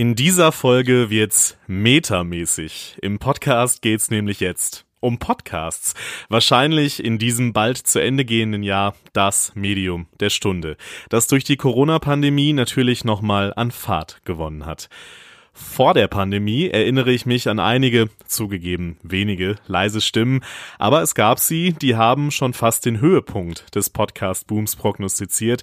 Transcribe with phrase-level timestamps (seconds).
[0.00, 2.96] In dieser Folge wird's metamäßig.
[3.02, 5.92] Im Podcast geht's nämlich jetzt um Podcasts.
[6.30, 10.78] Wahrscheinlich in diesem bald zu Ende gehenden Jahr das Medium der Stunde,
[11.10, 14.88] das durch die Corona-Pandemie natürlich nochmal an Fahrt gewonnen hat.
[15.52, 20.42] Vor der Pandemie erinnere ich mich an einige, zugegeben wenige, leise Stimmen,
[20.78, 25.62] aber es gab sie, die haben schon fast den Höhepunkt des Podcast-Booms prognostiziert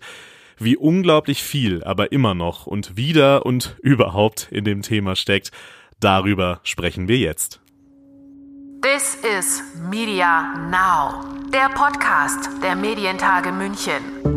[0.59, 5.51] wie unglaublich viel aber immer noch und wieder und überhaupt in dem Thema steckt,
[5.99, 7.61] darüber sprechen wir jetzt.
[8.81, 14.36] This is Media Now, der Podcast der Medientage München.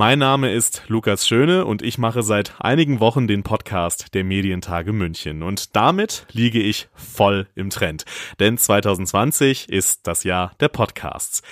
[0.00, 4.94] Mein Name ist Lukas Schöne und ich mache seit einigen Wochen den Podcast der Medientage
[4.94, 5.42] München.
[5.42, 8.06] Und damit liege ich voll im Trend.
[8.38, 11.42] Denn 2020 ist das Jahr der Podcasts.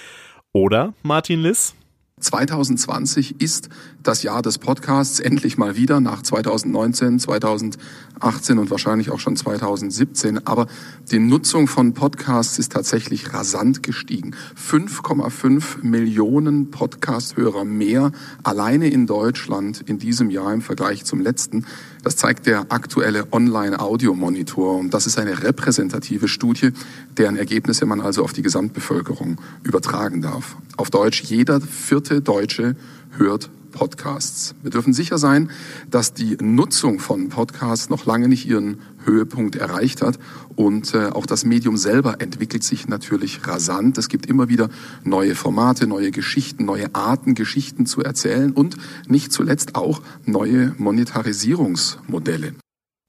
[0.54, 1.74] Oder, Martin Liss?
[2.20, 3.68] 2020 ist
[4.02, 10.46] das Jahr des Podcasts endlich mal wieder nach 2019, 2018 und wahrscheinlich auch schon 2017.
[10.46, 10.66] Aber
[11.10, 14.34] die Nutzung von Podcasts ist tatsächlich rasant gestiegen.
[14.56, 21.66] 5,5 Millionen Podcast-Hörer mehr alleine in Deutschland in diesem Jahr im Vergleich zum letzten.
[22.02, 24.76] Das zeigt der aktuelle Online-Audio-Monitor.
[24.78, 26.70] Und das ist eine repräsentative Studie,
[27.16, 30.56] deren Ergebnisse man also auf die Gesamtbevölkerung übertragen darf.
[30.76, 32.76] Auf Deutsch, jeder vierte Deutsche
[33.16, 34.56] hört Podcasts.
[34.60, 35.50] Wir dürfen sicher sein,
[35.88, 40.18] dass die Nutzung von Podcasts noch lange nicht ihren Höhepunkt erreicht hat.
[40.56, 43.96] Und äh, auch das Medium selber entwickelt sich natürlich rasant.
[43.96, 44.68] Es gibt immer wieder
[45.04, 48.76] neue Formate, neue Geschichten, neue Arten, Geschichten zu erzählen und
[49.06, 52.54] nicht zuletzt auch neue Monetarisierungsmodelle.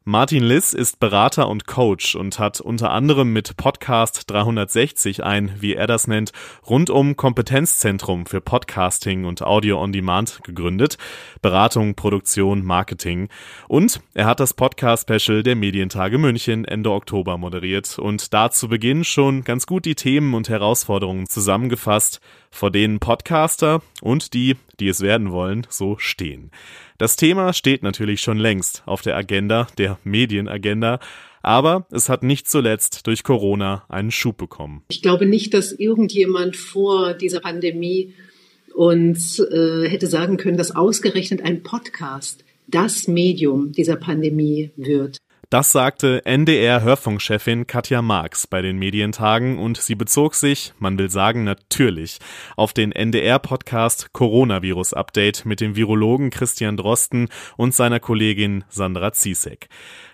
[0.09, 5.75] Martin Liss ist Berater und Coach und hat unter anderem mit Podcast 360 ein, wie
[5.75, 6.31] er das nennt,
[6.67, 10.97] rundum Kompetenzzentrum für Podcasting und Audio on Demand gegründet.
[11.43, 13.29] Beratung, Produktion, Marketing.
[13.67, 19.03] Und er hat das Podcast-Special der Medientage München Ende Oktober moderiert und da zu Beginn
[19.03, 22.19] schon ganz gut die Themen und Herausforderungen zusammengefasst,
[22.49, 26.49] vor denen Podcaster und die, die es werden wollen, so stehen.
[26.99, 30.99] Das Thema steht natürlich schon längst auf der Agenda, der Medienagenda,
[31.41, 34.83] aber es hat nicht zuletzt durch Corona einen Schub bekommen.
[34.89, 38.13] Ich glaube nicht, dass irgendjemand vor dieser Pandemie
[38.75, 45.19] uns äh, hätte sagen können, dass ausgerechnet ein Podcast das Medium dieser Pandemie wird.
[45.51, 51.43] Das sagte NDR-Hörfunkchefin Katja Marx bei den Medientagen und sie bezog sich, man will sagen
[51.43, 52.19] natürlich,
[52.55, 59.69] auf den NDR-Podcast Coronavirus Update mit dem Virologen Christian Drosten und seiner Kollegin Sandra Ziesek.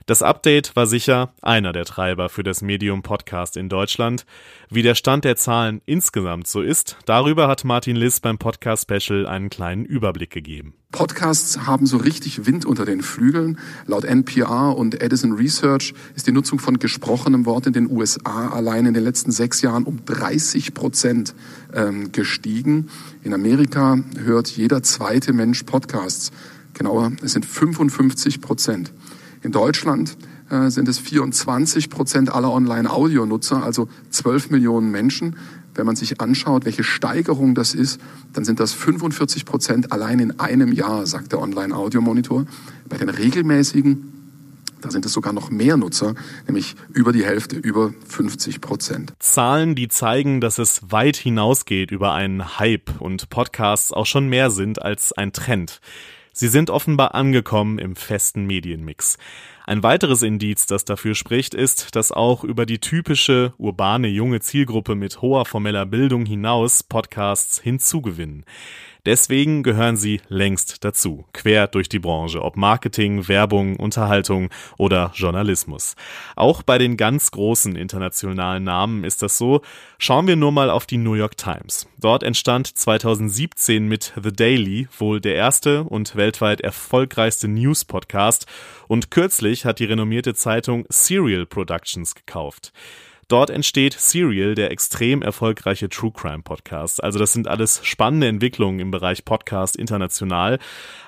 [0.08, 4.28] Das Update war sicher einer der Treiber für das Medium Podcast in Deutschland.
[4.70, 9.26] Wie der Stand der Zahlen insgesamt so ist, darüber hat Martin Liss beim Podcast Special
[9.26, 10.76] einen kleinen Überblick gegeben.
[10.92, 13.58] Podcasts haben so richtig Wind unter den Flügeln.
[13.88, 18.86] Laut NPR und Edison Research ist die Nutzung von gesprochenem Wort in den USA allein
[18.86, 21.34] in den letzten sechs Jahren um 30 Prozent
[21.74, 22.92] ähm, gestiegen.
[23.24, 26.32] In Amerika hört jeder zweite Mensch Podcasts.
[26.76, 28.94] Genauer, es sind 55 Prozent.
[29.46, 30.18] In Deutschland
[30.50, 35.36] äh, sind es 24 Prozent aller Online-Audio-Nutzer, also 12 Millionen Menschen.
[35.76, 38.02] Wenn man sich anschaut, welche Steigerung das ist,
[38.34, 42.48] dann sind das 45 Prozent allein in einem Jahr, sagt der Online-Audio-Monitor.
[42.90, 44.14] Bei den regelmäßigen
[44.82, 46.14] da sind es sogar noch mehr Nutzer,
[46.46, 49.14] nämlich über die Hälfte, über 50 Prozent.
[49.18, 54.52] Zahlen, die zeigen, dass es weit hinausgeht über einen Hype und Podcasts auch schon mehr
[54.52, 55.82] sind als ein Trend.
[56.38, 59.18] Sie sind offenbar angekommen im festen Medienmix.
[59.68, 64.94] Ein weiteres Indiz, das dafür spricht, ist, dass auch über die typische urbane junge Zielgruppe
[64.94, 68.46] mit hoher formeller Bildung hinaus Podcasts hinzugewinnen.
[69.06, 74.50] Deswegen gehören sie längst dazu, quer durch die Branche, ob Marketing, Werbung, Unterhaltung
[74.80, 75.96] oder Journalismus.
[76.36, 79.62] Auch bei den ganz großen internationalen Namen ist das so.
[80.00, 81.88] Schauen wir nur mal auf die New York Times.
[82.00, 88.48] Dort entstand 2017 mit The Daily wohl der erste und weltweit erfolgreichste News-Podcast
[88.88, 92.74] und kürzlich hat die renommierte Zeitung Serial Productions gekauft.
[93.28, 97.04] Dort entsteht Serial, der extrem erfolgreiche True Crime Podcast.
[97.04, 100.60] Also das sind alles spannende Entwicklungen im Bereich Podcast international.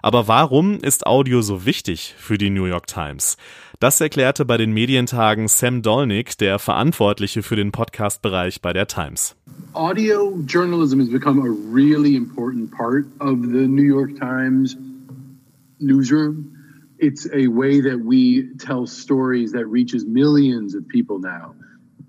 [0.02, 3.38] Aber warum ist Audio so wichtig für die New York Times?
[3.80, 9.36] Das erklärte bei den Medientagen Sam Dolnick, der Verantwortliche für den Podcast-Bereich bei der Times.
[9.74, 14.76] Audio journalism has become a really important part of the New York Times
[15.78, 16.56] newsroom.
[17.00, 21.54] It's a way that we tell stories that reaches millions of people now.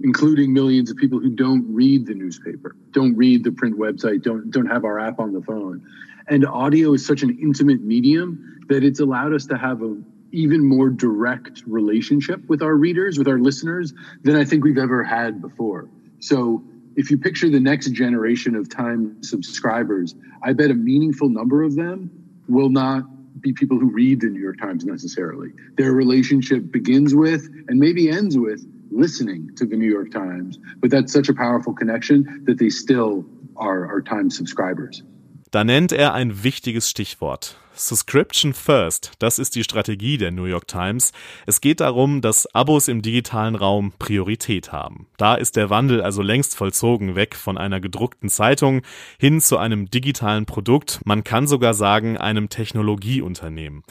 [0.01, 4.51] including millions of people who don't read the newspaper, don't read the print website, don't
[4.51, 5.85] don't have our app on the phone.
[6.29, 9.97] And audio is such an intimate medium that it's allowed us to have a
[10.31, 15.03] even more direct relationship with our readers, with our listeners than I think we've ever
[15.03, 15.89] had before.
[16.21, 16.63] So
[16.97, 21.75] if you picture the next generation of time subscribers, I bet a meaningful number of
[21.77, 22.11] them
[22.47, 23.05] will not
[23.43, 25.51] be people who read the New York Times necessarily.
[25.77, 30.91] Their relationship begins with and maybe ends with listening to the New York Times, but
[30.91, 33.25] that's such a powerful connection that they still
[33.57, 35.03] are, are Times subscribers.
[35.51, 37.57] Da nennt er ein wichtiges Stichwort.
[37.73, 41.13] Subscription First, das ist die Strategie der New York Times.
[41.47, 45.07] Es geht darum, dass Abos im digitalen Raum Priorität haben.
[45.17, 48.83] Da ist der Wandel also längst vollzogen, weg von einer gedruckten Zeitung
[49.19, 53.85] hin zu einem digitalen Produkt, man kann sogar sagen einem Technologieunternehmen.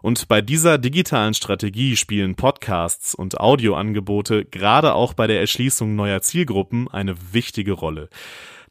[0.00, 6.22] Und bei dieser digitalen Strategie spielen Podcasts und Audioangebote gerade auch bei der Erschließung neuer
[6.22, 8.08] Zielgruppen eine wichtige Rolle.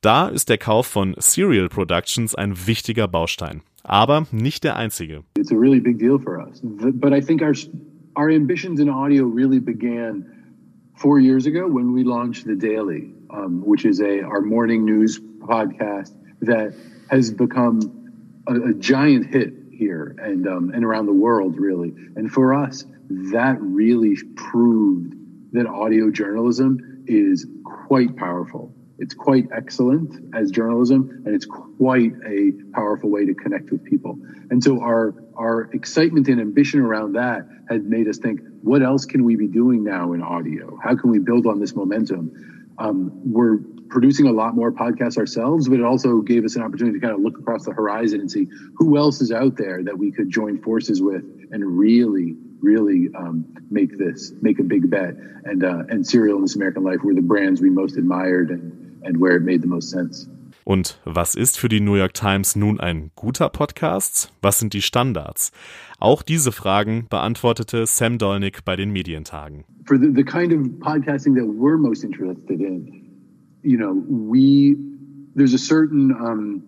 [0.04, 3.62] Da ist der Kauf von Serial Productions ein wichtiger Baustein.
[3.84, 5.24] Aber nicht der einzige.
[5.38, 6.60] It's a really big deal for us.
[6.62, 7.54] But I think our,
[8.18, 10.26] our ambitions in audio really began
[10.98, 15.22] four years ago when we launched The Daily, um, which is a our morning news
[15.40, 16.12] podcast
[16.42, 16.74] that
[17.10, 17.80] has become
[18.46, 21.94] a, a giant hit here and um, and around the world, really.
[22.18, 22.84] And for us,
[23.32, 25.14] that really proved
[25.54, 28.76] that audio journalism is quite powerful.
[29.00, 34.18] It's quite excellent as journalism, and it's quite a powerful way to connect with people.
[34.50, 39.06] And so our our excitement and ambition around that had made us think, what else
[39.06, 40.78] can we be doing now in audio?
[40.84, 42.76] How can we build on this momentum?
[42.78, 43.58] Um, we're
[43.90, 47.14] producing a lot more podcasts ourselves, but it also gave us an opportunity to kind
[47.14, 50.30] of look across the horizon and see who else is out there that we could
[50.30, 55.14] join forces with and really, really um, make this, make a big bet.
[55.46, 58.83] And uh, and Serial and This American Life were the brands we most admired and
[59.06, 60.28] and where it made the most sense.
[60.66, 64.32] Und was ist für die New York Times nun ein guter Podcast?
[64.42, 65.52] Was sind die Standards?
[66.00, 69.66] Auch diese Fragen beantwortete Sam Dolnick bei den Medientagen.
[69.86, 73.04] For the, the kind of podcasting that we're most interested in,
[73.62, 74.78] you know, we
[75.36, 76.64] there's a certain um,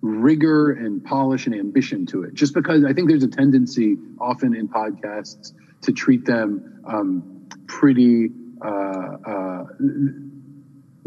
[0.00, 2.34] rigor and polish and ambition to it.
[2.34, 5.52] Just because I think there's a tendency often in podcasts
[5.82, 8.30] to treat them um, pretty.
[8.64, 9.64] Uh, uh,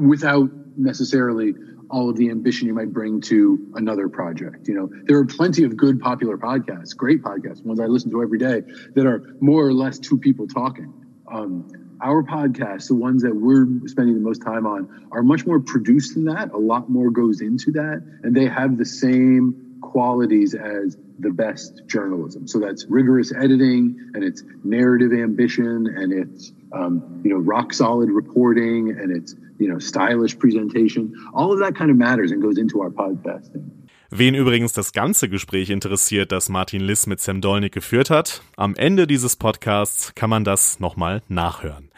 [0.01, 1.53] without necessarily
[1.89, 4.67] all of the ambition you might bring to another project.
[4.67, 8.21] You know, there are plenty of good popular podcasts, great podcasts, ones I listen to
[8.21, 8.63] every day
[8.95, 10.93] that are more or less two people talking.
[11.31, 11.69] Um,
[12.01, 16.15] our podcasts, the ones that we're spending the most time on, are much more produced
[16.15, 16.51] than that.
[16.51, 21.81] A lot more goes into that, and they have the same qualities as the best
[21.87, 22.47] journalism.
[22.47, 28.09] So that's rigorous editing, and it's narrative ambition, and it's um, you know rock solid
[28.09, 31.13] reporting, and it's you know, stylish presentation.
[31.33, 33.69] All of that kind of matters and goes into our podcasting.
[34.09, 38.75] Wen übrigens das ganze Gespräch interessiert, das Martin Liss mit Sam Dolnick geführt hat, am
[38.75, 41.91] Ende dieses Podcasts kann man das nochmal nachhören.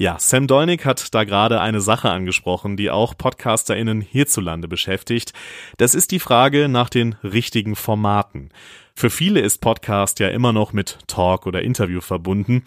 [0.00, 5.34] Ja, Sam Dolnick hat da gerade eine Sache angesprochen, die auch PodcasterInnen hierzulande beschäftigt.
[5.76, 8.48] Das ist die Frage nach den richtigen Formaten.
[8.94, 12.62] Für viele ist Podcast ja immer noch mit Talk oder Interview verbunden.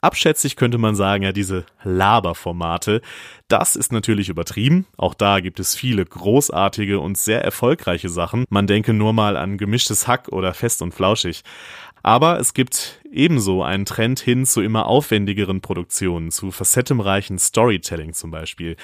[0.00, 3.02] Abschätzig könnte man sagen, ja, diese Laberformate.
[3.48, 4.86] Das ist natürlich übertrieben.
[4.96, 8.44] Auch da gibt es viele großartige und sehr erfolgreiche Sachen.
[8.48, 11.42] Man denke nur mal an gemischtes Hack oder fest und flauschig.
[12.02, 18.30] Aber es gibt ebenso einen Trend hin zu immer aufwendigeren Produktionen, zu facettenreichen Storytelling zum
[18.30, 18.76] Beispiel.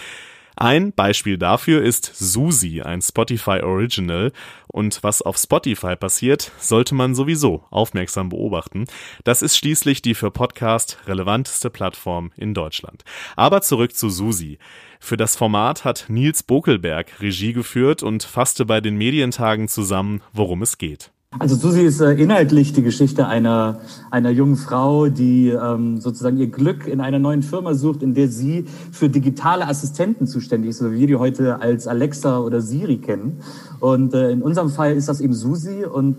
[0.56, 4.33] Ein Beispiel dafür ist Susi, ein Spotify Original.
[4.68, 8.85] Und was auf Spotify passiert, sollte man sowieso aufmerksam beobachten.
[9.25, 13.04] Das ist schließlich die für Podcast relevanteste Plattform in Deutschland.
[13.35, 14.59] Aber zurück zu Susi.
[15.00, 20.62] Für das Format hat Nils Bokelberg Regie geführt und fasste bei den Medientagen zusammen, worum
[20.62, 21.13] es geht.
[21.38, 26.47] Also Susi ist äh, inhaltlich die Geschichte einer, einer jungen Frau, die ähm, sozusagen ihr
[26.47, 30.93] Glück in einer neuen Firma sucht, in der sie für digitale Assistenten zuständig ist, so
[30.93, 33.41] wie wir die heute als Alexa oder Siri kennen.
[33.81, 36.17] Und äh, in unserem Fall ist das eben Susi und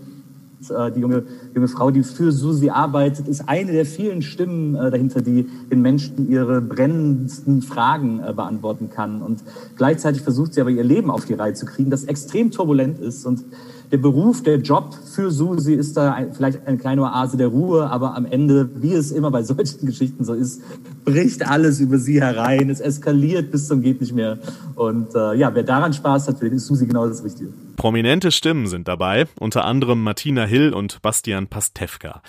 [0.68, 1.22] äh, die junge,
[1.54, 5.80] junge Frau, die für Susi arbeitet, ist eine der vielen Stimmen äh, dahinter, die den
[5.80, 9.22] Menschen ihre brennendsten Fragen äh, beantworten kann.
[9.22, 9.42] Und
[9.76, 13.24] gleichzeitig versucht sie aber ihr Leben auf die Reihe zu kriegen, das extrem turbulent ist
[13.24, 13.44] und
[13.90, 18.14] der Beruf, der Job für Susi ist da vielleicht eine kleine Oase der Ruhe, aber
[18.14, 20.62] am Ende, wie es immer bei solchen Geschichten so ist,
[21.04, 22.70] bricht alles über sie herein.
[22.70, 24.38] Es eskaliert bis zum geht nicht mehr.
[24.74, 27.50] Und äh, ja, wer daran Spaß hat, für den ist Susi genau das Richtige.
[27.76, 32.22] Prominente Stimmen sind dabei, unter anderem Martina Hill und Bastian Pastewka.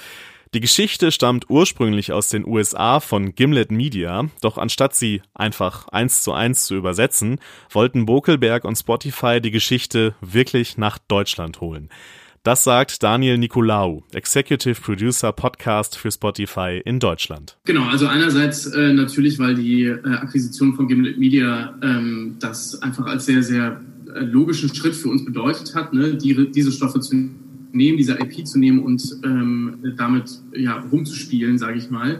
[0.53, 6.21] Die Geschichte stammt ursprünglich aus den USA von Gimlet Media, doch anstatt sie einfach eins
[6.21, 7.39] zu eins zu übersetzen,
[7.69, 11.89] wollten Bokelberg und Spotify die Geschichte wirklich nach Deutschland holen.
[12.43, 17.57] Das sagt Daniel Nicolaou, Executive Producer Podcast für Spotify in Deutschland.
[17.65, 23.05] Genau, also einerseits äh, natürlich, weil die äh, Akquisition von Gimlet Media ähm, das einfach
[23.05, 23.81] als sehr, sehr
[24.15, 27.17] äh, logischen Schritt für uns bedeutet hat, ne, die, diese Stoffe zu
[27.71, 32.19] nehmen, diese IP zu nehmen und ähm, damit ja, rumzuspielen, sage ich mal,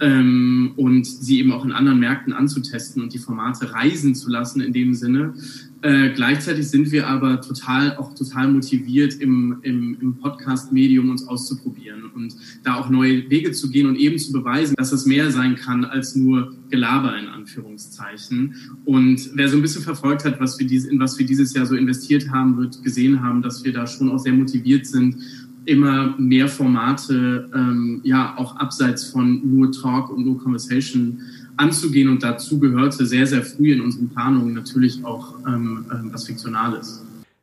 [0.00, 4.60] ähm, und sie eben auch in anderen Märkten anzutesten und die Formate reisen zu lassen
[4.60, 5.34] in dem Sinne.
[5.82, 12.10] Äh, gleichzeitig sind wir aber total auch total motiviert im, im, im Podcast-Medium uns auszuprobieren
[12.14, 15.56] und da auch neue Wege zu gehen und eben zu beweisen, dass es mehr sein
[15.56, 18.54] kann als nur Gelaber in Anführungszeichen.
[18.84, 21.64] Und wer so ein bisschen verfolgt hat, was wir dies, in was wir dieses Jahr
[21.64, 25.16] so investiert haben, wird gesehen haben, dass wir da schon auch sehr motiviert sind,
[25.64, 31.20] immer mehr Formate, ähm, ja auch abseits von nur Talk und nur Conversation
[31.56, 32.08] anzugehen.
[32.08, 37.02] Und dazu gehörte sehr, sehr früh in unseren Planungen natürlich auch ähm, ähm, was Fiktionales.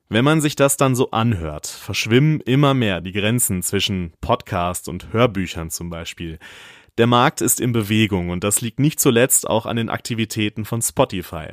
[0.10, 5.12] Wenn man sich das dann so anhört, verschwimmen immer mehr die Grenzen zwischen Podcast und
[5.12, 6.40] Hörbüchern zum Beispiel.
[6.98, 10.82] Der Markt ist in Bewegung und das liegt nicht zuletzt auch an den Aktivitäten von
[10.82, 11.50] Spotify.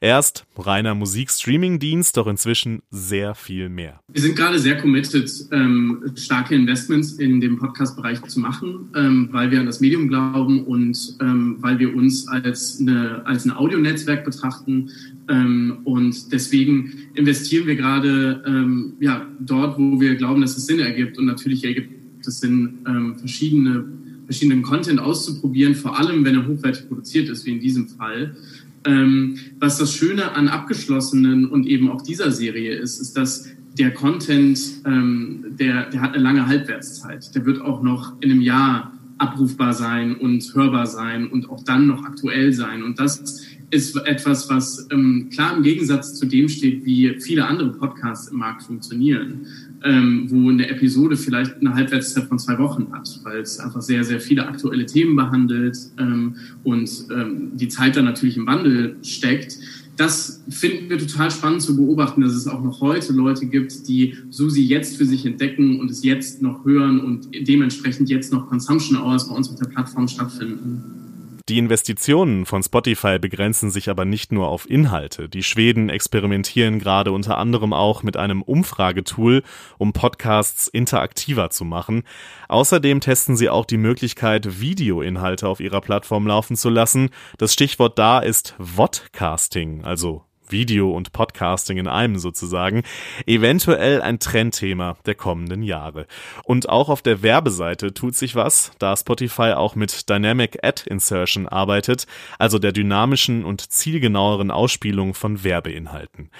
[0.00, 4.00] Erst reiner Musikstreaming-Dienst, doch inzwischen sehr viel mehr.
[4.12, 9.52] Wir sind gerade sehr committed, ähm, starke Investments in dem Podcast-Bereich zu machen, ähm, weil
[9.52, 14.24] wir an das Medium glauben und ähm, weil wir uns als, eine, als ein Audionetzwerk
[14.24, 14.90] betrachten.
[15.28, 20.80] Ähm, und deswegen investieren wir gerade ähm, ja, dort, wo wir glauben, dass es Sinn
[20.80, 21.18] ergibt.
[21.18, 23.84] Und natürlich ergibt es Sinn, ähm, verschiedene
[24.28, 28.36] verschiedenen Content auszuprobieren, vor allem wenn er hochwertig produziert ist, wie in diesem Fall.
[28.84, 33.92] Ähm, was das Schöne an abgeschlossenen und eben auch dieser Serie ist, ist, dass der
[33.92, 37.34] Content, ähm, der, der hat eine lange Halbwertszeit.
[37.34, 41.86] Der wird auch noch in einem Jahr abrufbar sein und hörbar sein und auch dann
[41.86, 42.82] noch aktuell sein.
[42.82, 47.72] Und das ist etwas, was ähm, klar im Gegensatz zu dem steht, wie viele andere
[47.72, 49.46] Podcasts im Markt funktionieren
[49.84, 54.04] ähm, wo eine Episode vielleicht eine Halbwertszeit von zwei Wochen hat, weil es einfach sehr,
[54.04, 59.58] sehr viele aktuelle Themen behandelt ähm, und ähm, die Zeit dann natürlich im Wandel steckt.
[59.96, 64.14] Das finden wir total spannend zu beobachten, dass es auch noch heute Leute gibt, die
[64.30, 68.96] Susi jetzt für sich entdecken und es jetzt noch hören und dementsprechend jetzt noch Consumption
[68.96, 71.07] Hours bei uns auf der Plattform stattfinden.
[71.48, 75.30] Die Investitionen von Spotify begrenzen sich aber nicht nur auf Inhalte.
[75.30, 79.42] Die Schweden experimentieren gerade unter anderem auch mit einem Umfragetool,
[79.78, 82.02] um Podcasts interaktiver zu machen.
[82.48, 87.08] Außerdem testen sie auch die Möglichkeit, Videoinhalte auf ihrer Plattform laufen zu lassen.
[87.38, 92.82] Das Stichwort da ist Vodcasting, also Video und Podcasting in einem sozusagen,
[93.26, 96.06] eventuell ein Trendthema der kommenden Jahre.
[96.44, 101.48] Und auch auf der Werbeseite tut sich was, da Spotify auch mit Dynamic Ad Insertion
[101.48, 102.06] arbeitet,
[102.38, 106.30] also der dynamischen und zielgenaueren Ausspielung von Werbeinhalten.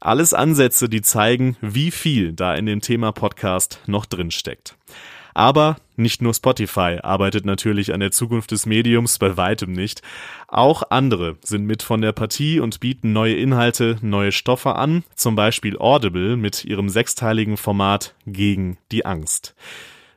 [0.00, 4.76] Alles Ansätze, die zeigen, wie viel da in dem Thema Podcast noch drin steckt.
[5.36, 10.00] Aber nicht nur Spotify arbeitet natürlich an der Zukunft des Mediums, bei weitem nicht.
[10.48, 15.36] Auch andere sind mit von der Partie und bieten neue Inhalte, neue Stoffe an, zum
[15.36, 19.54] Beispiel Audible mit ihrem sechsteiligen Format Gegen die Angst.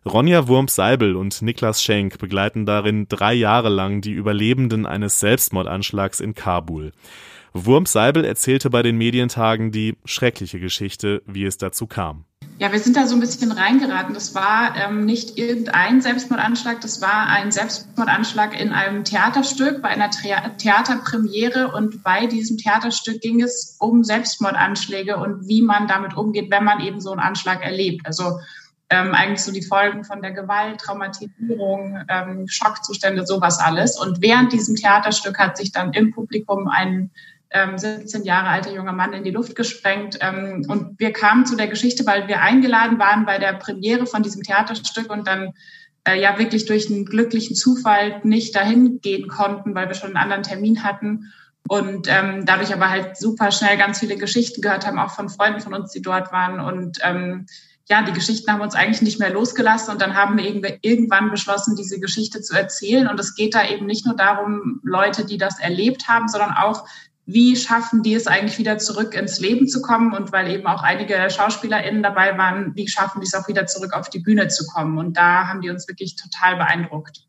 [0.05, 6.33] Ronja Wurms-Seibel und Niklas Schenk begleiten darin drei Jahre lang die Überlebenden eines Selbstmordanschlags in
[6.33, 6.93] Kabul.
[7.51, 12.23] Wurms-Seibel erzählte bei den Medientagen die schreckliche Geschichte, wie es dazu kam.
[12.59, 14.13] Ja, wir sind da so ein bisschen reingeraten.
[14.13, 20.09] Das war ähm, nicht irgendein Selbstmordanschlag, das war ein Selbstmordanschlag in einem Theaterstück, bei einer
[20.09, 21.71] Theaterpremiere.
[21.71, 26.81] Und bei diesem Theaterstück ging es um Selbstmordanschläge und wie man damit umgeht, wenn man
[26.81, 28.05] eben so einen Anschlag erlebt.
[28.05, 28.39] Also
[28.89, 33.97] ähm, eigentlich so die Folgen von der Gewalt, Traumatisierung, ähm, Schockzustände, sowas alles.
[33.97, 37.09] Und während diesem Theaterstück hat sich dann im Publikum ein
[37.51, 40.19] 17 Jahre alter junger Mann in die Luft gesprengt.
[40.21, 44.21] Ähm, und wir kamen zu der Geschichte, weil wir eingeladen waren bei der Premiere von
[44.21, 45.53] diesem Theaterstück und dann
[46.07, 50.23] äh, ja wirklich durch einen glücklichen Zufall nicht dahin gehen konnten, weil wir schon einen
[50.23, 51.31] anderen Termin hatten.
[51.67, 55.59] Und ähm, dadurch aber halt super schnell ganz viele Geschichten gehört haben, auch von Freunden
[55.59, 56.59] von uns, die dort waren.
[56.59, 57.45] Und ähm,
[57.89, 61.75] ja, die Geschichten haben uns eigentlich nicht mehr losgelassen und dann haben wir irgendwann beschlossen,
[61.75, 63.07] diese Geschichte zu erzählen.
[63.07, 66.85] Und es geht da eben nicht nur darum, Leute, die das erlebt haben, sondern auch
[67.31, 70.81] wie schaffen die es eigentlich wieder zurück ins Leben zu kommen und weil eben auch
[70.81, 74.65] einige SchauspielerInnen dabei waren, wie schaffen die es auch wieder zurück auf die Bühne zu
[74.65, 77.28] kommen und da haben die uns wirklich total beeindruckt.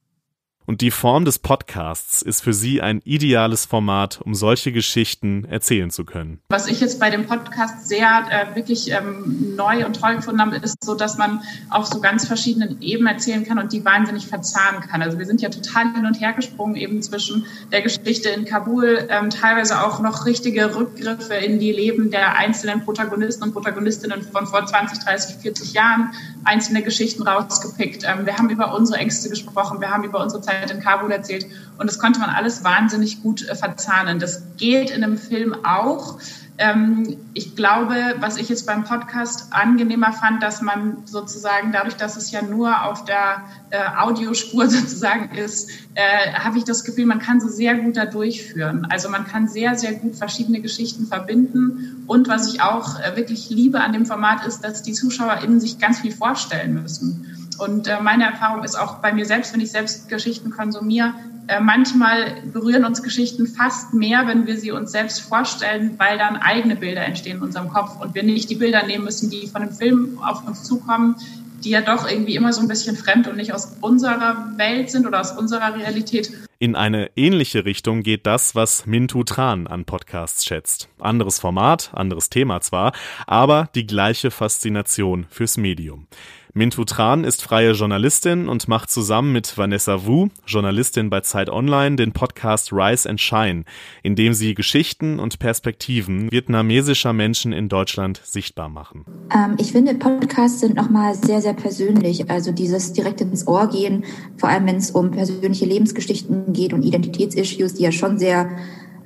[0.71, 5.91] Und die Form des Podcasts ist für sie ein ideales Format, um solche Geschichten erzählen
[5.91, 6.39] zu können.
[6.49, 10.55] Was ich jetzt bei dem Podcast sehr äh, wirklich ähm, neu und toll gefunden habe,
[10.59, 14.81] ist so, dass man auf so ganz verschiedenen Ebenen erzählen kann und die wahnsinnig verzahnen
[14.81, 15.03] kann.
[15.03, 19.09] Also wir sind ja total hin und her gesprungen eben zwischen der Geschichte in Kabul,
[19.11, 24.47] ähm, teilweise auch noch richtige Rückgriffe in die Leben der einzelnen Protagonisten und Protagonistinnen von
[24.47, 26.13] vor 20, 30, 40 Jahren,
[26.45, 28.05] einzelne Geschichten rausgepickt.
[28.05, 31.47] Ähm, wir haben über unsere Ängste gesprochen, wir haben über unsere Zeit in Kabul erzählt
[31.81, 34.19] und das konnte man alles wahnsinnig gut äh, verzahnen.
[34.19, 36.19] Das geht in einem Film auch.
[36.59, 42.19] Ähm, ich glaube, was ich jetzt beim Podcast angenehmer fand, dass man sozusagen dadurch, dass
[42.19, 47.19] es ja nur auf der äh, Audiospur sozusagen ist, äh, habe ich das Gefühl, man
[47.19, 48.87] kann sie sehr gut da durchführen.
[48.91, 52.05] Also man kann sehr, sehr gut verschiedene Geschichten verbinden.
[52.07, 56.01] Und was ich auch wirklich liebe an dem Format ist, dass die ZuschauerInnen sich ganz
[56.01, 57.40] viel vorstellen müssen.
[57.61, 61.15] Und äh, meine Erfahrung ist auch bei mir selbst, wenn ich selbst Geschichten konsumiere,
[61.51, 66.37] äh, manchmal berühren uns Geschichten fast mehr, wenn wir sie uns selbst vorstellen, weil dann
[66.37, 69.63] eigene Bilder entstehen in unserem Kopf und wir nicht die Bilder nehmen müssen, die von
[69.63, 71.17] dem Film auf uns zukommen,
[71.65, 75.07] die ja doch irgendwie immer so ein bisschen fremd und nicht aus unserer Welt sind
[75.07, 76.31] oder aus unserer Realität.
[76.59, 80.89] In eine ähnliche Richtung geht das, was Mintu Tran an Podcasts schätzt.
[80.99, 82.93] Anderes Format, anderes Thema zwar,
[83.27, 86.07] aber die gleiche Faszination fürs Medium.
[86.53, 91.95] Mintu Tran ist freie Journalistin und macht zusammen mit Vanessa Wu, Journalistin bei Zeit Online,
[91.95, 93.65] den Podcast Rise and Shine,
[94.03, 99.05] in dem sie Geschichten und Perspektiven vietnamesischer Menschen in Deutschland sichtbar machen.
[99.33, 102.29] Ähm, ich finde, Podcasts sind nochmal sehr, sehr persönlich.
[102.29, 104.05] Also dieses direkt ins Ohr gehen,
[104.37, 108.51] vor allem wenn es um persönliche Lebensgeschichten geht und Identitätsissues, die ja schon sehr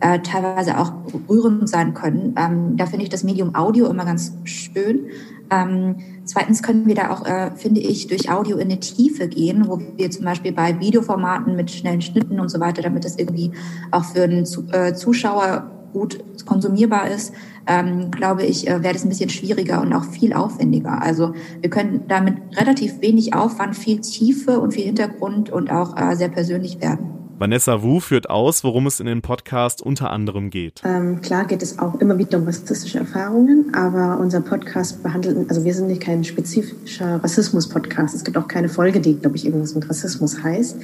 [0.01, 0.93] äh, teilweise auch
[1.29, 2.35] rührend sein können.
[2.39, 5.07] Ähm, da finde ich das Medium Audio immer ganz schön.
[5.51, 9.69] Ähm, zweitens können wir da auch, äh, finde ich, durch Audio in eine Tiefe gehen,
[9.69, 13.53] wo wir zum Beispiel bei Videoformaten mit schnellen Schnitten und so weiter, damit das irgendwie
[13.91, 17.33] auch für einen äh, Zuschauer gut konsumierbar ist,
[17.67, 21.01] ähm, glaube ich, äh, wäre das ein bisschen schwieriger und auch viel aufwendiger.
[21.01, 26.17] Also wir können damit relativ wenig Aufwand, viel Tiefe und viel Hintergrund und auch äh,
[26.17, 27.14] sehr persönlich werden.
[27.37, 30.83] Vanessa Wu führt aus, worum es in dem Podcast unter anderem geht.
[30.85, 35.65] Ähm, klar geht es auch immer wieder um rassistische Erfahrungen, aber unser Podcast behandelt, also
[35.65, 38.15] wir sind nicht kein spezifischer Rassismus-Podcast.
[38.15, 40.77] Es gibt auch keine Folge, die, glaube ich, irgendwas mit Rassismus heißt.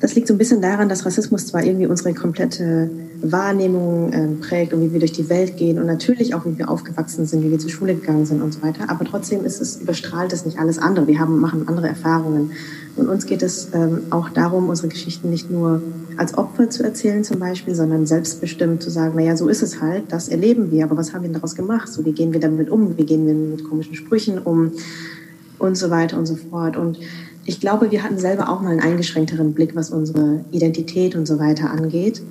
[0.00, 2.90] Das liegt so ein bisschen daran, dass Rassismus zwar irgendwie unsere komplette
[3.22, 6.70] Wahrnehmung äh, prägt und wie wir durch die Welt gehen und natürlich auch, wie wir
[6.70, 9.76] aufgewachsen sind, wie wir zur Schule gegangen sind und so weiter, aber trotzdem ist es,
[9.76, 11.06] überstrahlt es nicht alles andere.
[11.06, 12.52] Wir haben, machen andere Erfahrungen.
[12.96, 15.82] Und uns geht es ähm, auch darum, unsere Geschichten nicht nur
[16.16, 20.04] als Opfer zu erzählen zum Beispiel, sondern selbstbestimmt zu sagen, naja, so ist es halt,
[20.08, 21.88] das erleben wir, aber was haben wir daraus gemacht?
[21.88, 22.96] So, wie gehen wir damit um?
[22.96, 24.72] Wie gehen wir mit komischen Sprüchen um?
[25.58, 26.76] Und so weiter und so fort.
[26.76, 26.98] Und
[27.44, 31.38] ich glaube, wir hatten selber auch mal einen eingeschränkteren Blick, was unsere Identität und so
[31.38, 32.22] weiter angeht.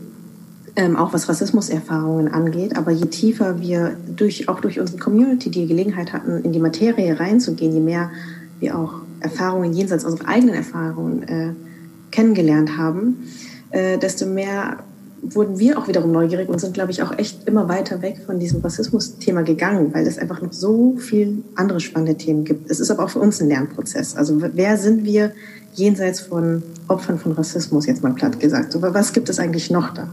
[0.79, 2.77] Ähm, auch was Rassismuserfahrungen angeht.
[2.77, 7.19] Aber je tiefer wir durch, auch durch unsere Community die Gelegenheit hatten, in die Materie
[7.19, 8.11] reinzugehen, je mehr
[8.61, 11.51] wir auch Erfahrungen jenseits unserer eigenen Erfahrungen äh,
[12.11, 13.27] kennengelernt haben,
[13.71, 14.77] äh, desto mehr
[15.21, 18.39] wurden wir auch wiederum neugierig und sind, glaube ich, auch echt immer weiter weg von
[18.39, 22.71] diesem Rassismus-Thema gegangen, weil es einfach noch so viel andere spannende Themen gibt.
[22.71, 24.15] Es ist aber auch für uns ein Lernprozess.
[24.15, 25.33] Also wer sind wir
[25.73, 28.71] jenseits von Opfern von Rassismus, jetzt mal platt gesagt?
[28.71, 30.07] So, was gibt es eigentlich noch da?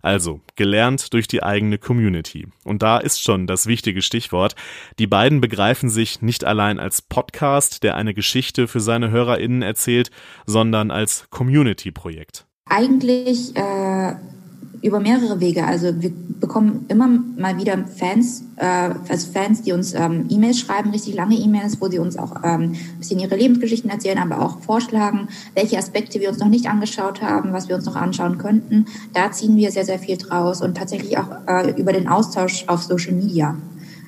[0.00, 2.46] Also, gelernt durch die eigene Community.
[2.64, 4.54] Und da ist schon das wichtige Stichwort.
[5.00, 10.10] Die beiden begreifen sich nicht allein als Podcast, der eine Geschichte für seine HörerInnen erzählt,
[10.46, 12.46] sondern als Community-Projekt.
[12.66, 14.14] Eigentlich äh,
[14.82, 15.64] über mehrere Wege.
[15.64, 16.10] Also wir
[16.40, 21.36] bekommen immer mal wieder Fans, äh, also Fans, die uns ähm, E-Mails schreiben, richtig lange
[21.36, 25.78] E-Mails, wo sie uns auch ähm, ein bisschen ihre Lebensgeschichten erzählen, aber auch vorschlagen, welche
[25.78, 28.86] Aspekte wir uns noch nicht angeschaut haben, was wir uns noch anschauen könnten.
[29.12, 32.82] Da ziehen wir sehr, sehr viel draus und tatsächlich auch äh, über den Austausch auf
[32.82, 33.56] Social Media.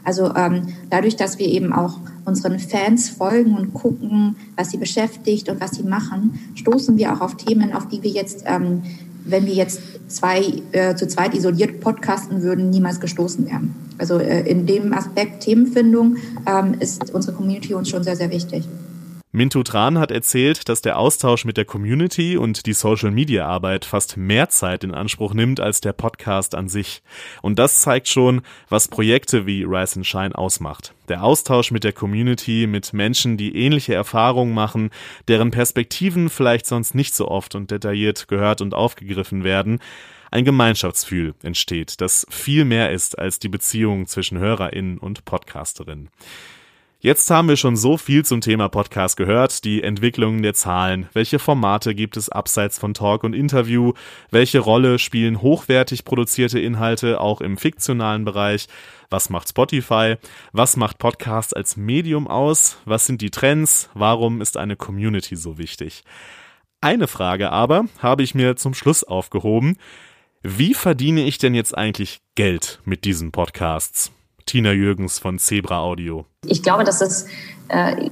[0.05, 5.49] Also ähm, dadurch, dass wir eben auch unseren Fans folgen und gucken, was sie beschäftigt
[5.49, 8.83] und was sie machen, stoßen wir auch auf Themen, auf die wir jetzt, ähm,
[9.31, 13.75] wenn wir jetzt zwei äh, zu zweit isoliert podcasten würden, niemals gestoßen wären.
[13.99, 16.17] Also äh, in dem Aspekt Themenfindung
[16.47, 18.65] ähm, ist unsere Community uns schon sehr, sehr wichtig.
[19.33, 24.49] Mintu Tran hat erzählt, dass der Austausch mit der Community und die Social-Media-Arbeit fast mehr
[24.49, 27.01] Zeit in Anspruch nimmt als der Podcast an sich.
[27.41, 30.95] Und das zeigt schon, was Projekte wie Rise and Shine ausmacht.
[31.09, 34.91] Der Austausch mit der Community, mit Menschen, die ähnliche Erfahrungen machen,
[35.29, 39.79] deren Perspektiven vielleicht sonst nicht so oft und detailliert gehört und aufgegriffen werden.
[40.33, 46.09] Ein Gemeinschaftsgefühl entsteht, das viel mehr ist als die Beziehung zwischen HörerInnen und Podcasterinnen.
[47.03, 51.39] Jetzt haben wir schon so viel zum Thema Podcast gehört, die Entwicklungen der Zahlen, welche
[51.39, 53.95] Formate gibt es abseits von Talk und Interview,
[54.31, 58.67] welche Rolle spielen hochwertig produzierte Inhalte auch im fiktionalen Bereich,
[59.09, 60.17] was macht Spotify,
[60.53, 65.57] was macht Podcast als Medium aus, was sind die Trends, warum ist eine Community so
[65.57, 66.05] wichtig.
[66.83, 69.79] Eine Frage aber habe ich mir zum Schluss aufgehoben.
[70.43, 74.13] Wie verdiene ich denn jetzt eigentlich Geld mit diesen Podcasts?
[74.51, 76.27] Tina Jürgens von Zebra Audio.
[76.45, 77.27] Ich glaube, dass es
[77.69, 78.11] äh,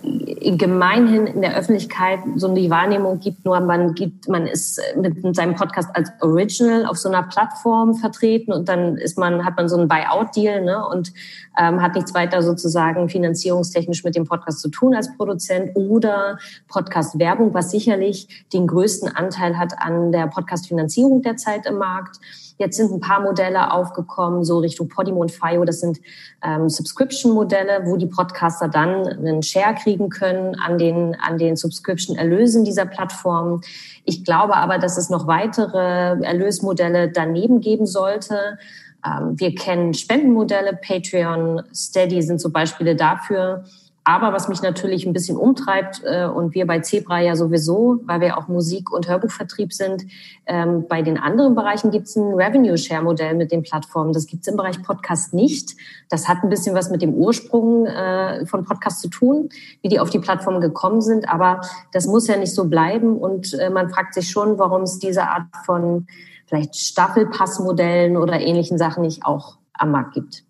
[0.56, 5.56] gemeinhin in der Öffentlichkeit so die Wahrnehmung gibt, nur man gibt, man ist mit seinem
[5.56, 9.76] Podcast als Original auf so einer Plattform vertreten und dann ist man, hat man so
[9.76, 11.12] einen Buyout-Deal ne, und
[11.58, 17.52] ähm, hat nichts weiter sozusagen finanzierungstechnisch mit dem Podcast zu tun als Produzent oder Podcast-Werbung,
[17.52, 22.20] was sicherlich den größten Anteil hat an der Podcast-Finanzierung derzeit im Markt.
[22.58, 25.64] Jetzt sind ein paar Modelle aufgekommen, so Richtung Podimo und Fio.
[25.64, 26.00] Das sind
[26.42, 32.64] ähm, Subscription-Modelle, wo die Podcaster dann einen Share kriegen können an den, an den Subscription-Erlösen
[32.64, 33.60] dieser Plattform.
[34.04, 38.58] Ich glaube aber, dass es noch weitere Erlösmodelle daneben geben sollte.
[39.06, 43.64] Ähm, wir kennen Spendenmodelle, Patreon, Steady sind so Beispiele dafür.
[44.08, 48.22] Aber was mich natürlich ein bisschen umtreibt, äh, und wir bei Zebra ja sowieso, weil
[48.22, 50.06] wir auch Musik- und Hörbuchvertrieb sind,
[50.46, 54.14] ähm, bei den anderen Bereichen gibt es ein Revenue-Share-Modell mit den Plattformen.
[54.14, 55.76] Das gibt es im Bereich Podcast nicht.
[56.08, 59.50] Das hat ein bisschen was mit dem Ursprung äh, von Podcast zu tun,
[59.82, 61.28] wie die auf die Plattform gekommen sind.
[61.28, 61.60] Aber
[61.92, 63.18] das muss ja nicht so bleiben.
[63.18, 66.06] Und äh, man fragt sich schon, warum es diese Art von
[66.46, 70.47] vielleicht Staffelpassmodellen oder ähnlichen Sachen nicht auch am Markt gibt.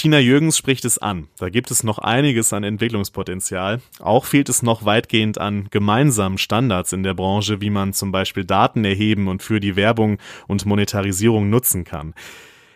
[0.00, 1.28] Tina Jürgens spricht es an.
[1.36, 3.82] Da gibt es noch einiges an Entwicklungspotenzial.
[3.98, 8.46] Auch fehlt es noch weitgehend an gemeinsamen Standards in der Branche, wie man zum Beispiel
[8.46, 12.14] Daten erheben und für die Werbung und Monetarisierung nutzen kann.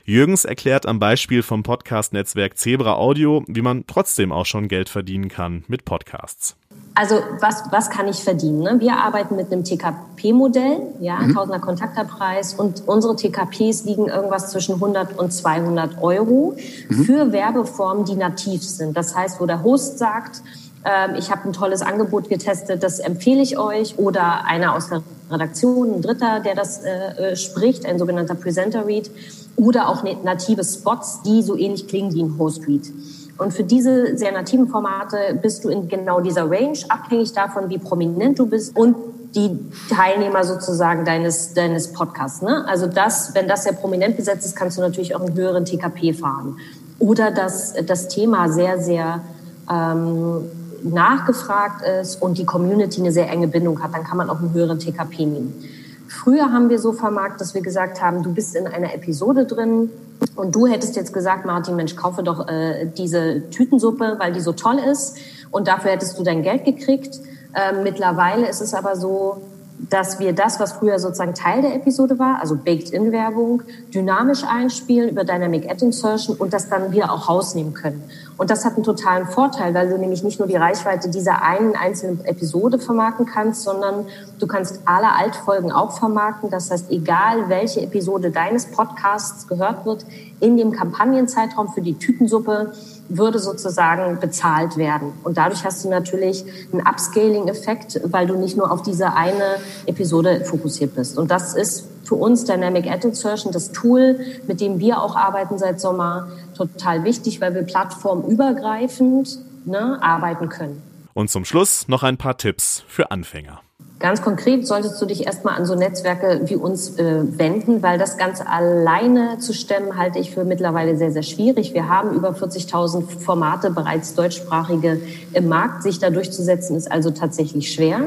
[0.07, 5.29] Jürgens erklärt am Beispiel vom Podcast-Netzwerk Zebra Audio, wie man trotzdem auch schon Geld verdienen
[5.29, 6.57] kann mit Podcasts.
[6.95, 8.59] Also was, was kann ich verdienen?
[8.61, 8.77] Ne?
[8.81, 11.35] Wir arbeiten mit einem TKP-Modell, ja, mhm.
[11.35, 16.55] Tausender Kontakterpreis und unsere TKPs liegen irgendwas zwischen 100 und 200 Euro
[16.91, 17.05] mhm.
[17.05, 18.95] für Werbeformen, die nativ sind.
[18.99, 20.43] Das heißt, wo der Host sagt,
[20.85, 25.03] äh, ich habe ein tolles Angebot getestet, das empfehle ich euch oder einer aus der
[25.31, 29.11] Redaktion, ein Dritter, der das äh, äh spricht, ein sogenannter Presenter Read
[29.57, 32.93] oder auch native Spots, die so ähnlich klingen wie ein Host Read.
[33.39, 37.79] Und für diese sehr nativen Formate bist du in genau dieser Range, abhängig davon, wie
[37.79, 38.95] prominent du bist und
[39.35, 39.59] die
[39.93, 42.43] Teilnehmer sozusagen deines, deines Podcasts.
[42.43, 42.65] Ne?
[42.69, 46.13] Also das, wenn das sehr prominent besetzt ist, kannst du natürlich auch einen höheren TKP
[46.13, 46.59] fahren.
[47.01, 49.21] Oder dass das Thema sehr, sehr
[49.69, 50.45] ähm,
[50.85, 54.53] nachgefragt ist und die Community eine sehr enge Bindung hat, dann kann man auch einen
[54.53, 55.65] höheren TKP nehmen.
[56.09, 59.91] Früher haben wir so vermarktet, dass wir gesagt haben, du bist in einer Episode drin
[60.37, 64.53] und du hättest jetzt gesagt, Martin, Mensch, kaufe doch äh, diese Tütensuppe, weil die so
[64.53, 65.17] toll ist
[65.51, 67.19] und dafür hättest du dein Geld gekriegt.
[67.55, 69.43] Ähm, mittlerweile ist es aber so,
[69.91, 75.25] dass wir das, was früher sozusagen Teil der Episode war, also Baked-in-Werbung, dynamisch einspielen über
[75.25, 78.03] Dynamic Ad Insertion und das dann wieder auch rausnehmen können.
[78.37, 81.77] Und das hat einen totalen Vorteil, weil du nämlich nicht nur die Reichweite dieser einen
[81.77, 84.07] einzelnen Episode vermarkten kannst, sondern
[84.41, 86.51] du kannst alle Altfolgen auch vermarkten.
[86.51, 90.05] Das heißt, egal welche Episode deines Podcasts gehört wird,
[90.41, 92.73] in dem Kampagnenzeitraum für die Tütensuppe
[93.09, 95.13] würde sozusagen bezahlt werden.
[95.25, 100.45] Und dadurch hast du natürlich einen Upscaling-Effekt, weil du nicht nur auf diese eine Episode
[100.45, 101.19] fokussiert bist.
[101.19, 105.59] Und das ist für uns Dynamic Ad Insertion, das Tool, mit dem wir auch arbeiten
[105.59, 110.83] seit Sommer, total wichtig, weil wir plattformübergreifend ne, arbeiten können.
[111.15, 113.64] Und zum Schluss noch ein paar Tipps für Anfänger.
[114.01, 118.19] Ganz konkret solltest du dich erstmal an so Netzwerke wie uns äh, wenden, weil das
[118.19, 121.75] Ganze alleine zu stemmen, halte ich für mittlerweile sehr, sehr schwierig.
[121.75, 125.01] Wir haben über 40.000 Formate bereits deutschsprachige
[125.33, 125.83] im Markt.
[125.85, 128.01] Sich da durchzusetzen, ist also tatsächlich schwer.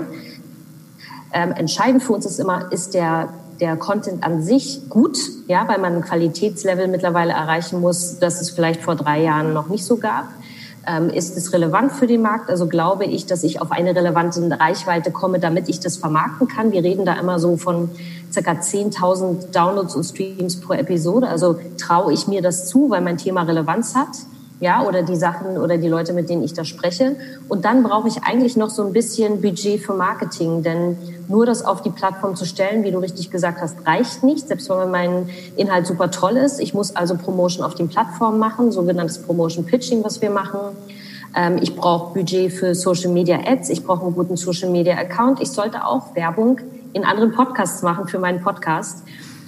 [1.33, 5.79] Ähm, entscheidend für uns ist immer, ist der der Content an sich gut, ja, weil
[5.79, 9.97] man ein Qualitätslevel mittlerweile erreichen muss, das es vielleicht vor drei Jahren noch nicht so
[9.97, 10.25] gab.
[10.87, 12.49] Ähm, ist es relevant für den Markt?
[12.49, 16.71] Also glaube ich, dass ich auf eine relevante Reichweite komme, damit ich das vermarkten kann.
[16.71, 17.89] Wir reden da immer so von
[18.31, 21.27] circa 10.000 Downloads und Streams pro Episode.
[21.27, 24.09] Also traue ich mir das zu, weil mein Thema Relevanz hat
[24.59, 27.15] ja, oder die Sachen oder die Leute, mit denen ich da spreche.
[27.47, 31.63] Und dann brauche ich eigentlich noch so ein bisschen Budget für Marketing, denn nur das
[31.63, 35.29] auf die Plattform zu stellen, wie du richtig gesagt hast, reicht nicht, selbst wenn mein
[35.57, 36.59] Inhalt super toll ist.
[36.59, 40.59] Ich muss also Promotion auf den Plattformen machen, sogenanntes Promotion Pitching, was wir machen.
[41.35, 45.41] Ähm, ich brauche Budget für Social Media Ads, ich brauche einen guten Social Media Account.
[45.41, 46.59] Ich sollte auch Werbung
[46.93, 49.03] in anderen Podcasts machen für meinen Podcast.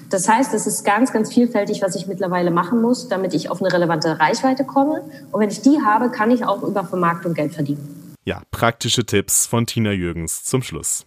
[0.10, 3.62] Das heißt, es ist ganz, ganz vielfältig, was ich mittlerweile machen muss, damit ich auf
[3.62, 5.04] eine relevante Reichweite komme.
[5.32, 8.15] Und wenn ich die habe, kann ich auch über Vermarktung Geld verdienen.
[8.26, 11.06] Ja, praktische Tipps von Tina Jürgens zum Schluss.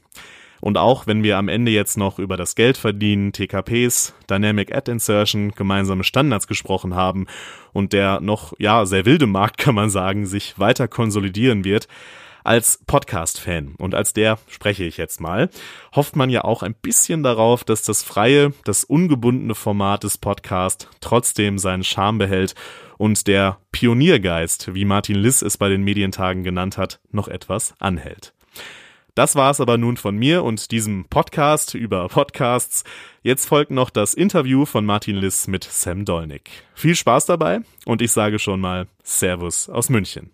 [0.60, 4.88] Und auch wenn wir am Ende jetzt noch über das Geld verdienen, TKPs, Dynamic Ad
[4.90, 7.26] Insertion, gemeinsame Standards gesprochen haben
[7.72, 11.88] und der noch, ja, sehr wilde Markt, kann man sagen, sich weiter konsolidieren wird,
[12.44, 15.50] als Podcast-Fan und als der spreche ich jetzt mal,
[15.94, 20.88] hofft man ja auch ein bisschen darauf, dass das freie, das ungebundene Format des Podcasts
[21.00, 22.54] trotzdem seinen Charme behält
[22.98, 28.32] und der Pioniergeist, wie Martin Liss es bei den Medientagen genannt hat, noch etwas anhält.
[29.14, 32.82] Das war's aber nun von mir und diesem Podcast über Podcasts.
[33.22, 36.50] Jetzt folgt noch das Interview von Martin Liss mit Sam Dolnick.
[36.74, 40.32] Viel Spaß dabei und ich sage schon mal Servus aus München.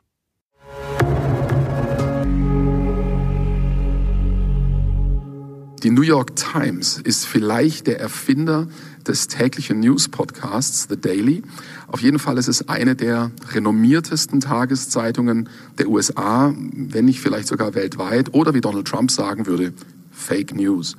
[5.84, 8.66] Die New York Times ist vielleicht der Erfinder
[9.06, 11.42] des täglichen News-Podcasts The Daily.
[11.86, 17.76] Auf jeden Fall ist es eine der renommiertesten Tageszeitungen der USA, wenn nicht vielleicht sogar
[17.76, 19.72] weltweit, oder wie Donald Trump sagen würde,
[20.10, 20.96] Fake News.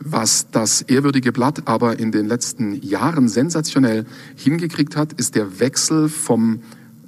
[0.00, 6.08] Was das ehrwürdige Blatt aber in den letzten Jahren sensationell hingekriegt hat, ist der Wechsel
[6.08, 6.62] vom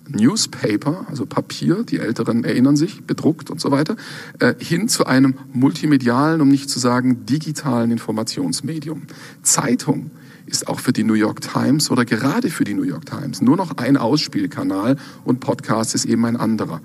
[0.09, 3.97] Newspaper, also Papier, die Älteren erinnern sich, bedruckt und so weiter,
[4.39, 9.03] äh, hin zu einem multimedialen, um nicht zu sagen digitalen Informationsmedium.
[9.43, 10.11] Zeitung
[10.47, 13.57] ist auch für die New York Times oder gerade für die New York Times nur
[13.57, 16.81] noch ein Ausspielkanal und Podcast ist eben ein anderer.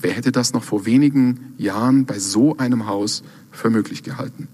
[0.00, 4.48] Wer hätte das noch vor wenigen Jahren bei so einem Haus für möglich gehalten?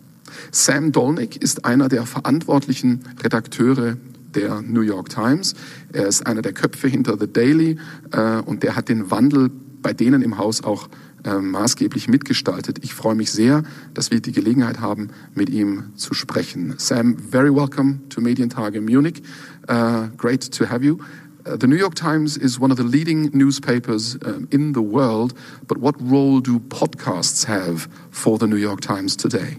[0.50, 3.96] Sam Dolnick ist einer der verantwortlichen Redakteure
[4.34, 5.54] der New York Times.
[5.92, 7.78] Er ist einer der Köpfe hinter The Daily
[8.12, 9.50] äh, und der hat den Wandel
[9.82, 10.88] bei denen im Haus auch
[11.24, 12.80] äh, maßgeblich mitgestaltet.
[12.82, 13.62] Ich freue mich sehr,
[13.94, 16.74] dass wir die Gelegenheit haben, mit ihm zu sprechen.
[16.78, 19.22] Sam, very welcome to Medientage Munich.
[19.68, 20.98] Uh, great to have you.
[21.46, 25.34] Uh, the New York Times is one of the leading newspapers um, in the world,
[25.66, 29.58] but what role do podcasts have for the New York Times today?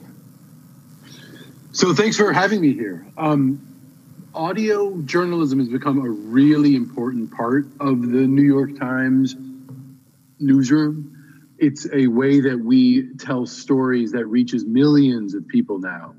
[1.71, 3.05] So, thanks for having me here.
[3.17, 3.59] Um,
[4.35, 9.35] audio journalism has become a really important part of the New York Times
[10.39, 11.53] newsroom.
[11.57, 16.13] It's a way that we tell stories that reaches millions of people now,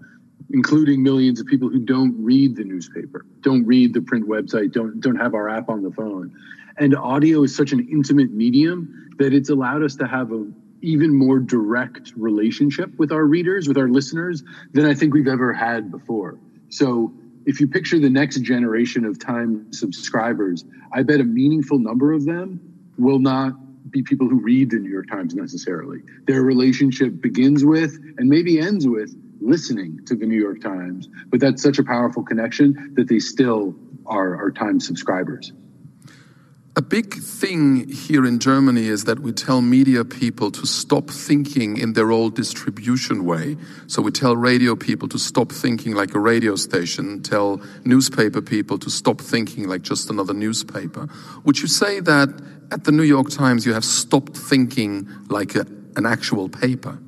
[0.51, 4.99] including millions of people who don't read the newspaper, don't read the print website, don't
[5.01, 6.35] don't have our app on the phone.
[6.79, 10.47] And audio is such an intimate medium that it's allowed us to have a
[10.81, 15.53] even more direct relationship with our readers, with our listeners than I think we've ever
[15.53, 16.39] had before.
[16.69, 17.13] So
[17.47, 22.25] if you picture the next generation of time subscribers, I bet a meaningful number of
[22.25, 22.61] them
[22.99, 23.53] will not
[23.91, 26.01] be people who read the New York Times necessarily.
[26.27, 31.39] Their relationship begins with and maybe ends with listening to the New York Times, but
[31.39, 35.53] that's such a powerful connection that they still are, are subscribers.
[36.79, 41.79] A big thing here in Germany is that we tell media people to stop thinking
[41.79, 43.57] in their old distribution way.
[43.87, 48.77] So we tell radio people to stop thinking like a radio station, tell newspaper people
[48.81, 51.09] to stop thinking like just another newspaper.
[51.45, 52.29] Would you say that
[52.71, 56.99] at the New York Times you have stopped thinking like a, an actual paper?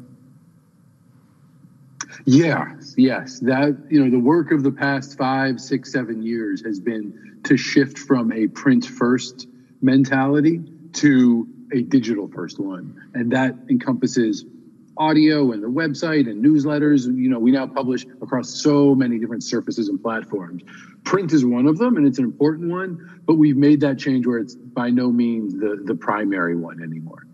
[2.24, 3.38] Yes, yes.
[3.40, 7.58] That, you know, the work of the past five, six, seven years has been to
[7.58, 9.46] shift from a print first
[9.80, 10.62] mentality
[10.94, 13.10] to a digital first one.
[13.14, 14.44] And that encompasses
[14.96, 17.04] audio and the website and newsletters.
[17.04, 20.62] You know, we now publish across so many different surfaces and platforms.
[21.04, 24.26] Print is one of them, and it's an important one, but we've made that change
[24.26, 27.26] where it's by no means the, the primary one anymore.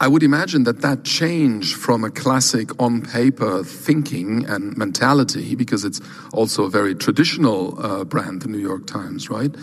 [0.00, 5.84] I would imagine that that change from a classic on paper thinking and mentality, because
[5.84, 6.00] it's
[6.32, 9.54] also a very traditional uh, brand, the New York Times, right?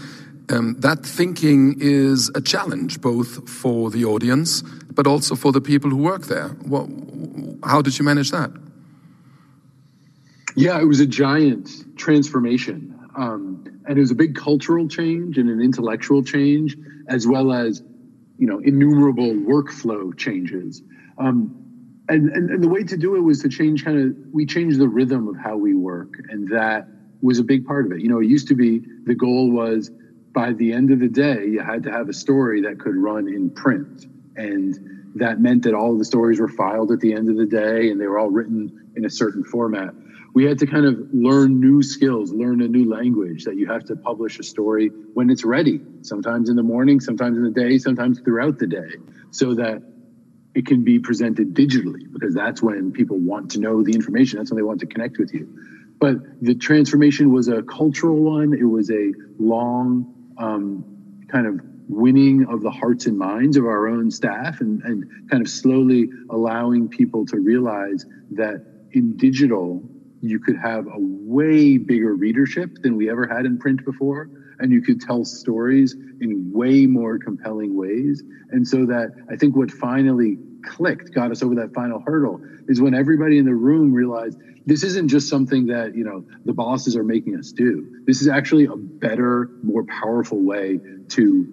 [0.49, 5.89] Um, that thinking is a challenge both for the audience but also for the people
[5.89, 6.49] who work there.
[6.65, 6.89] What,
[7.63, 8.51] how did you manage that?
[10.56, 12.97] Yeah, it was a giant transformation.
[13.15, 16.77] Um, and it was a big cultural change and an intellectual change,
[17.08, 17.82] as well as,
[18.38, 20.82] you know, innumerable workflow changes.
[21.17, 21.58] Um,
[22.10, 24.77] and, and, and the way to do it was to change kind of, we changed
[24.77, 26.15] the rhythm of how we work.
[26.30, 26.88] And that
[27.21, 28.01] was a big part of it.
[28.01, 29.91] You know, it used to be the goal was
[30.34, 33.28] by the end of the day, you had to have a story that could run
[33.28, 34.06] in print.
[34.36, 37.89] And that meant that all the stories were filed at the end of the day
[37.89, 39.94] and they were all written in a certain format.
[40.34, 43.84] We had to kind of learn new skills, learn a new language that you have
[43.86, 47.78] to publish a story when it's ready, sometimes in the morning, sometimes in the day,
[47.78, 48.96] sometimes throughout the day,
[49.32, 49.82] so that
[50.56, 54.38] it can be presented digitally because that's when people want to know the information.
[54.38, 55.48] That's when they want to connect with you.
[56.00, 58.54] but the transformation was a cultural one.
[58.54, 60.86] It was a long um,
[61.32, 65.41] kind of winning of the hearts and minds of our own staff and, and kind
[65.41, 68.62] of slowly allowing people to realize that
[68.94, 69.82] in digital,
[70.22, 74.30] you could have a way bigger readership than we ever had in print before.
[74.62, 78.24] And you could tell stories in way more compelling ways.
[78.52, 82.80] And so that I think what finally clicked, got us over that final hurdle, is
[82.80, 86.95] when everybody in the room realized this isn't just something that, you know, the bosses
[86.95, 88.04] are making us do.
[88.06, 91.47] This is actually a better, more powerful way to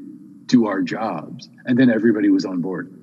[0.46, 1.48] do our jobs.
[1.64, 2.94] And then everybody was on board.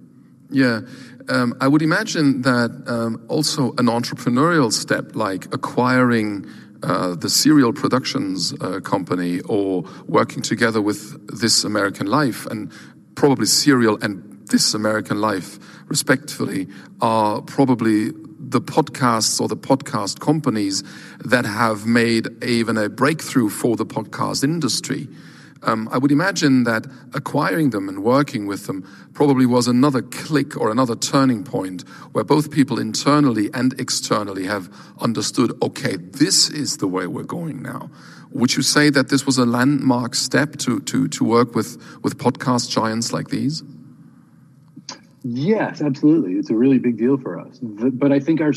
[0.51, 0.81] Yeah,
[1.27, 6.45] um, I would imagine that um, also an entrepreneurial step like acquiring
[6.85, 12.71] uh, the serial productions uh, company or working together with This American Life and
[13.15, 16.67] probably serial and This American Life, respectfully,
[17.01, 20.83] are probably the podcasts or the podcast companies
[21.23, 25.07] that have made even a breakthrough for the podcast industry.
[25.65, 30.55] Um, I would imagine that acquiring them and working with them probably was another click
[30.55, 36.77] or another turning point where both people internally and externally have understood, okay, this is
[36.77, 37.89] the way we're going now.
[38.31, 42.17] Would you say that this was a landmark step to, to, to work with, with
[42.17, 43.63] podcast giants like these?
[45.23, 46.33] Yes, absolutely.
[46.33, 47.57] It's a really big deal for us.
[47.59, 48.53] But I think our,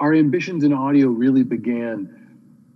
[0.00, 2.16] our ambitions in audio really began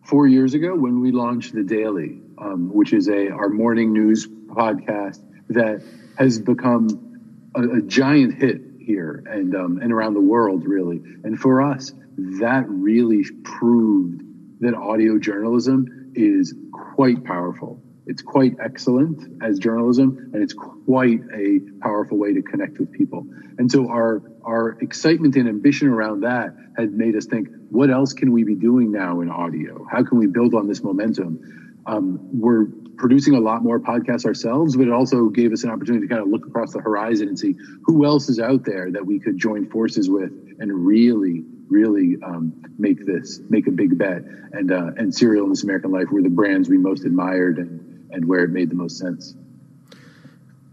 [0.04, 4.26] four years ago when we launched The Daily um, which is a our morning news
[4.26, 5.82] podcast that
[6.18, 11.02] has become a, a giant hit here and um, and around the world, really.
[11.24, 11.92] And for us,
[12.40, 14.22] that really proved
[14.60, 17.82] that audio journalism is quite powerful.
[18.06, 23.26] It's quite excellent as journalism, and it's quite a powerful way to connect with people.
[23.58, 28.12] And so our our excitement and ambition around that had made us think, what else
[28.12, 29.86] can we be doing now in audio?
[29.90, 31.40] How can we build on this momentum?
[31.86, 32.66] Um, we're
[32.96, 36.22] producing a lot more podcasts ourselves, but it also gave us an opportunity to kind
[36.22, 39.38] of look across the horizon and see who else is out there that we could
[39.38, 44.22] join forces with and really, really um, make this, make a big bet.
[44.52, 48.12] And uh, and Serial and This American Life were the brands we most admired and
[48.12, 49.34] and where it made the most sense.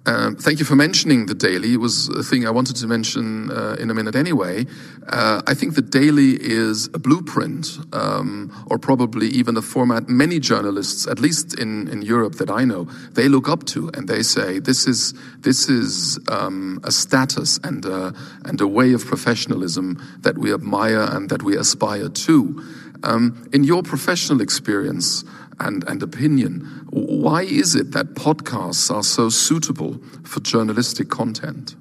[0.08, 1.74] Um, thank you for mentioning the daily.
[1.74, 4.66] It was a thing I wanted to mention uh, in a minute anyway.
[5.08, 10.40] Uh, I think the daily is a blueprint, um, or probably even a format many
[10.40, 14.24] journalists, at least in, in Europe that I know, they look up to, and they
[14.24, 18.14] say this is this is um, a status and a,
[18.46, 22.64] and a way of professionalism that we admire and that we aspire to.
[23.04, 25.24] Um, in your professional experience,
[25.60, 26.62] and, and opinion.
[26.90, 31.76] Why is it that podcasts are so suitable for journalistic content?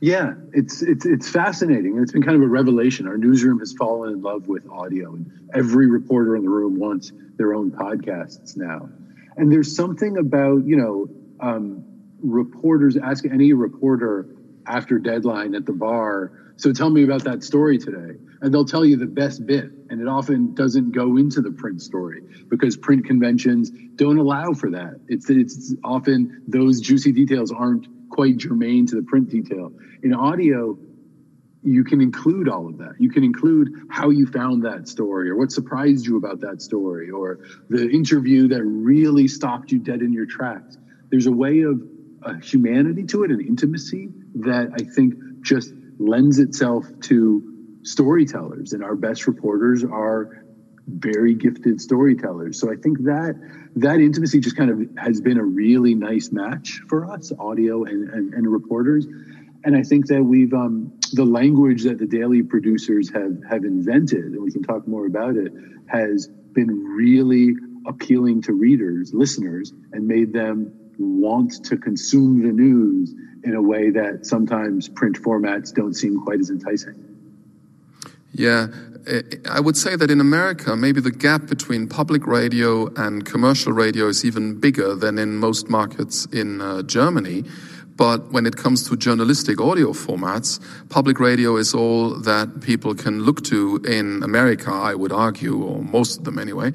[0.00, 1.98] Yeah, it's it's it's fascinating.
[1.98, 3.08] It's been kind of a revelation.
[3.08, 7.12] Our newsroom has fallen in love with audio, and every reporter in the room wants
[7.36, 8.88] their own podcasts now.
[9.36, 11.08] And there's something about you know
[11.40, 11.84] um,
[12.22, 14.26] reporters ask any reporter
[14.66, 16.32] after deadline at the bar.
[16.56, 18.18] So tell me about that story today.
[18.40, 19.70] And they'll tell you the best bit.
[19.90, 24.70] And it often doesn't go into the print story because print conventions don't allow for
[24.70, 25.00] that.
[25.08, 29.72] It's it's often those juicy details aren't quite germane to the print detail.
[30.02, 30.78] In audio
[31.62, 32.92] you can include all of that.
[33.00, 37.10] You can include how you found that story or what surprised you about that story
[37.10, 40.78] or the interview that really stopped you dead in your tracks.
[41.10, 41.82] There's a way of
[42.22, 47.42] a humanity to it an intimacy that i think just lends itself to
[47.82, 50.44] storytellers, and our best reporters are
[50.86, 52.60] very gifted storytellers.
[52.60, 53.34] So I think that
[53.76, 58.08] that intimacy just kind of has been a really nice match for us, audio and,
[58.10, 59.06] and, and reporters.
[59.64, 64.24] And I think that we've um, the language that the daily producers have have invented,
[64.24, 65.52] and we can talk more about it,
[65.88, 67.54] has been really
[67.86, 73.90] appealing to readers, listeners, and made them want to consume the news in a way
[73.90, 76.94] that sometimes print formats don't seem quite as enticing.
[78.32, 78.66] Yeah,
[79.48, 84.08] I would say that in America, maybe the gap between public radio and commercial radio
[84.08, 87.44] is even bigger than in most markets in uh, Germany.
[87.96, 93.22] But when it comes to journalistic audio formats, public radio is all that people can
[93.22, 96.72] look to in America, I would argue, or most of them anyway.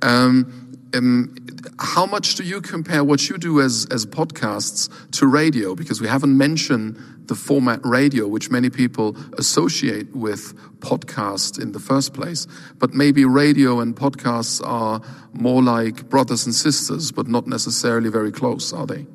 [0.00, 0.61] Um,
[0.94, 1.34] um,
[1.78, 5.74] how much do you compare what you do as, as podcasts to radio?
[5.74, 11.80] Because we haven't mentioned the format radio, which many people associate with podcast in the
[11.80, 12.46] first place.
[12.78, 15.00] But maybe radio and podcasts are
[15.32, 19.06] more like brothers and sisters, but not necessarily very close, are they?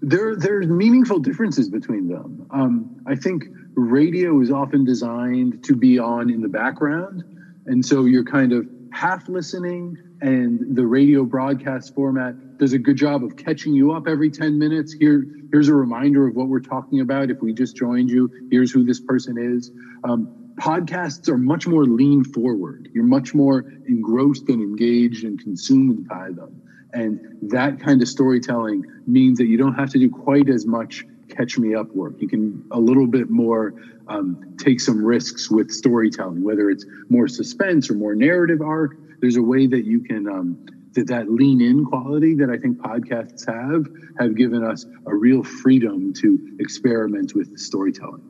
[0.00, 2.46] There, there's meaningful differences between them.
[2.50, 3.44] Um, I think
[3.74, 7.24] radio is often designed to be on in the background.
[7.66, 12.96] And so you're kind of half listening, and the radio broadcast format does a good
[12.96, 14.92] job of catching you up every 10 minutes.
[14.92, 17.30] Here, here's a reminder of what we're talking about.
[17.30, 19.70] If we just joined you, here's who this person is.
[20.04, 22.88] Um, podcasts are much more lean forward.
[22.94, 26.62] You're much more engrossed and engaged and consumed by them.
[26.92, 31.04] And that kind of storytelling means that you don't have to do quite as much
[31.28, 32.14] catch me up work.
[32.18, 33.74] You can a little bit more
[34.08, 38.96] um, take some risks with storytelling, whether it's more suspense or more narrative arc.
[39.20, 42.78] There's a way that you can um, that that lean in quality that I think
[42.78, 43.86] podcasts have
[44.18, 48.22] have given us a real freedom to experiment with storytelling.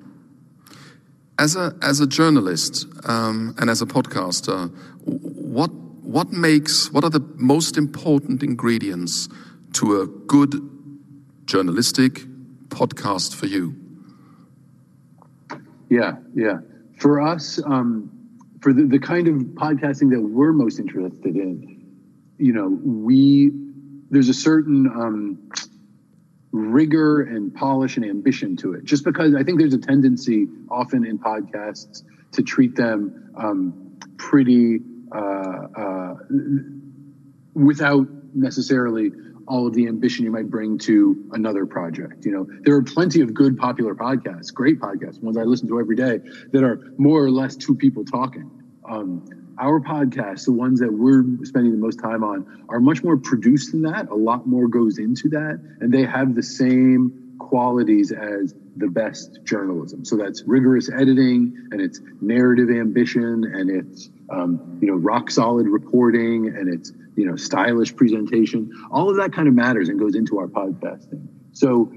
[1.39, 4.71] As a as a journalist um, and as a podcaster,
[5.05, 5.73] what
[6.03, 9.29] what makes what are the most important ingredients
[9.75, 10.55] to a good
[11.47, 12.27] journalistic
[12.69, 13.75] podcast for you?
[15.89, 16.59] Yeah, yeah.
[16.99, 18.16] For us, um,
[18.67, 21.87] for the, the kind of podcasting that we're most interested in,
[22.37, 23.53] you know, we
[24.11, 25.53] there's a certain um,
[26.51, 28.83] rigor and polish and ambition to it.
[28.83, 32.03] Just because I think there's a tendency often in podcasts
[32.33, 34.81] to treat them um, pretty
[35.15, 36.15] uh, uh,
[37.55, 39.13] without necessarily
[39.49, 42.25] all of the ambition you might bring to another project.
[42.25, 45.79] You know, there are plenty of good popular podcasts, great podcasts, ones I listen to
[45.79, 46.21] every day
[46.53, 48.51] that are more or less two people talking.
[48.89, 49.25] Um,
[49.59, 53.73] our podcasts, the ones that we're spending the most time on, are much more produced
[53.73, 54.09] than that.
[54.11, 59.41] A lot more goes into that, and they have the same qualities as the best
[59.45, 60.05] journalism.
[60.05, 65.67] So that's rigorous editing, and it's narrative ambition, and it's um, you know rock solid
[65.67, 68.71] reporting, and it's you know stylish presentation.
[68.91, 71.27] All of that kind of matters and goes into our podcasting.
[71.53, 71.93] So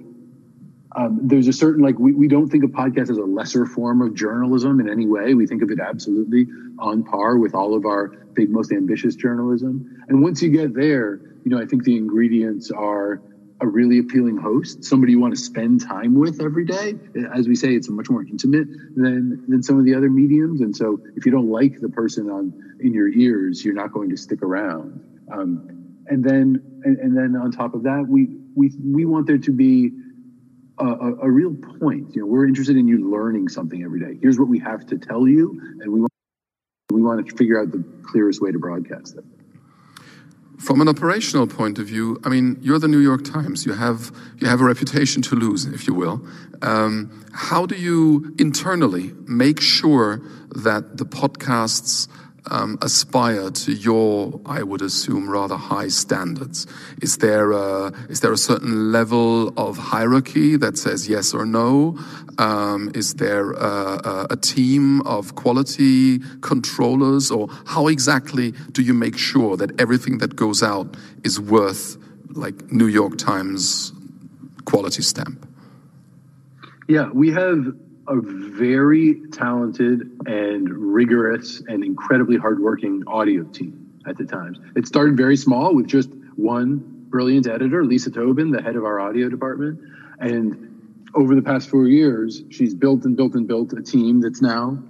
[0.95, 4.01] um, there's a certain like we, we don't think of podcast as a lesser form
[4.01, 6.47] of journalism in any way we think of it absolutely
[6.79, 11.21] on par with all of our big most ambitious journalism and once you get there
[11.45, 13.21] you know i think the ingredients are
[13.61, 16.93] a really appealing host somebody you want to spend time with every day
[17.35, 20.75] as we say it's much more intimate than than some of the other mediums and
[20.75, 24.17] so if you don't like the person on in your ears you're not going to
[24.17, 29.05] stick around um, and then and, and then on top of that we we we
[29.05, 29.91] want there to be
[30.79, 32.15] a, a, a, real point.
[32.15, 34.17] You know, we're interested in you learning something every day.
[34.21, 36.11] Here's what we have to tell you, and we want,
[36.91, 39.23] we want to figure out the clearest way to broadcast it.
[40.59, 43.65] From an operational point of view, I mean, you're the New York Times.
[43.65, 46.21] You have you have a reputation to lose, if you will.
[46.61, 50.21] Um, how do you internally make sure
[50.55, 52.09] that the podcasts
[52.81, 56.67] aspire to your, I would assume, rather high standards?
[57.01, 61.97] Is there a, is there a certain level of hierarchy that says yes or no?
[62.37, 69.17] Um, is there a, a, team of quality controllers, or how exactly do you make
[69.17, 71.97] sure that everything that goes out is worth
[72.29, 73.91] like New York Times
[74.63, 75.45] quality stamp?
[76.87, 77.75] Yeah, we have
[78.09, 84.57] a very talented and rigorous and incredibly hardworking audio team at the Times.
[84.75, 88.99] It started very small with just one brilliant editor, Lisa Tobin, the head of our
[88.99, 89.79] audio department.
[90.19, 94.41] And over the past four years, she's built and built and built a team that's
[94.41, 94.83] now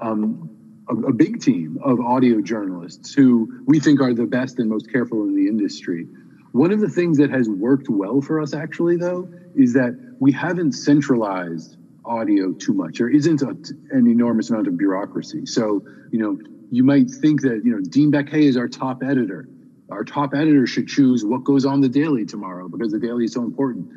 [0.00, 0.48] um,
[0.88, 4.90] a, a big team of audio journalists who we think are the best and most
[4.92, 6.06] careful in the industry.
[6.52, 10.32] One of the things that has worked well for us, actually, though, is that we
[10.32, 12.98] haven't centralized audio too much.
[12.98, 13.50] There isn't a,
[13.90, 15.46] an enormous amount of bureaucracy.
[15.46, 16.38] So, you know,
[16.70, 19.48] you might think that, you know, Dean Baquet is our top editor.
[19.90, 23.32] Our top editor should choose what goes on the daily tomorrow because the daily is
[23.32, 23.90] so important.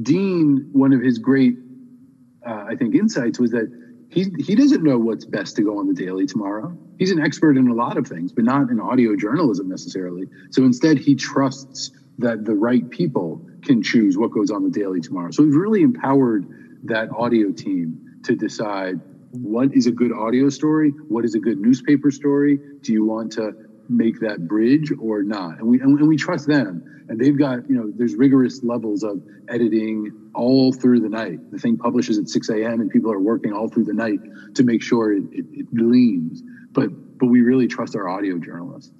[0.00, 1.56] Dean, one of his great,
[2.46, 3.70] uh, I think, insights was that
[4.10, 6.76] he, he doesn't know what's best to go on the daily tomorrow.
[6.98, 10.26] He's an expert in a lot of things, but not in audio journalism necessarily.
[10.50, 15.00] So instead, he trusts that the right people can choose what goes on the daily
[15.00, 15.30] tomorrow.
[15.32, 16.46] So we've really empowered
[16.86, 21.58] that audio team to decide what is a good audio story, what is a good
[21.58, 22.58] newspaper story.
[22.80, 23.52] Do you want to
[23.88, 25.58] make that bridge or not?
[25.58, 27.06] And we and we trust them.
[27.08, 31.50] And they've got you know there's rigorous levels of editing all through the night.
[31.50, 32.80] The thing publishes at 6 a.m.
[32.80, 34.18] and people are working all through the night
[34.54, 36.42] to make sure it, it, it gleams.
[36.72, 38.92] But but we really trust our audio journalists.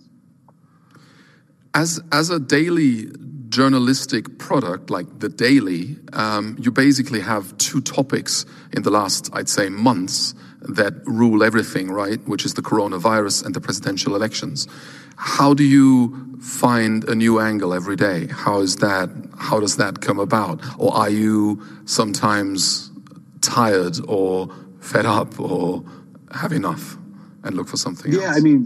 [1.74, 3.08] As as a daily
[3.56, 8.44] journalistic product like the Daily, um, you basically have two topics
[8.74, 12.20] in the last, I'd say, months that rule everything, right?
[12.28, 14.68] Which is the coronavirus and the presidential elections.
[15.16, 18.26] How do you find a new angle every day?
[18.26, 19.08] How is that?
[19.38, 20.60] How does that come about?
[20.78, 22.90] Or are you sometimes
[23.40, 24.50] tired or
[24.80, 25.82] fed up or
[26.30, 26.98] have enough
[27.42, 28.26] and look for something yeah, else?
[28.26, 28.58] Yeah, I mean,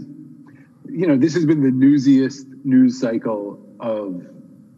[0.89, 4.27] you know, this has been the newsiest news cycle of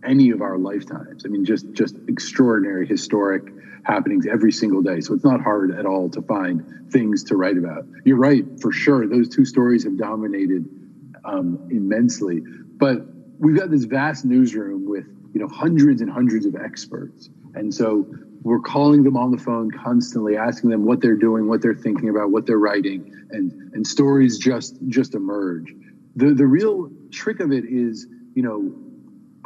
[0.05, 1.25] any of our lifetimes.
[1.25, 3.43] I mean, just just extraordinary, historic
[3.83, 5.01] happenings every single day.
[5.01, 7.85] So it's not hard at all to find things to write about.
[8.05, 9.07] You're right, for sure.
[9.07, 10.65] Those two stories have dominated
[11.25, 12.39] um, immensely.
[12.39, 13.05] But
[13.39, 18.07] we've got this vast newsroom with you know hundreds and hundreds of experts, and so
[18.43, 22.09] we're calling them on the phone constantly, asking them what they're doing, what they're thinking
[22.09, 25.73] about, what they're writing, and and stories just just emerge.
[26.15, 28.73] The the real trick of it is, you know,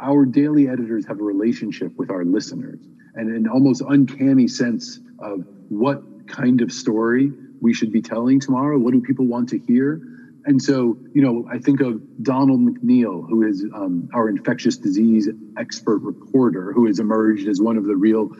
[0.00, 2.80] our daily editors have a relationship with our listeners
[3.14, 8.78] and an almost uncanny sense of what kind of story we should be telling tomorrow.
[8.78, 10.00] What do people want to hear?
[10.44, 15.28] And so, you know, I think of Donald McNeil, who is um, our infectious disease
[15.58, 18.30] expert reporter, who has emerged as one of the real